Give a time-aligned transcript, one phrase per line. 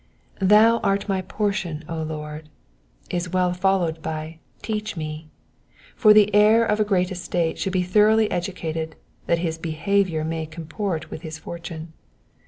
[0.41, 2.49] Thou art my portion, O Lord,"
[3.11, 5.29] is well followed by "teach me";
[5.95, 6.83] for the heir of a.
[6.83, 8.95] great estate should be thoroughly educated,
[9.27, 11.93] that his behaviour may comport with his fortune.